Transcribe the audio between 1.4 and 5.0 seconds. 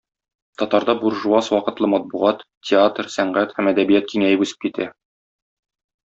вакытлы матбугат, театр, сәнгать һәм әдәбият киңәеп үсеп китә.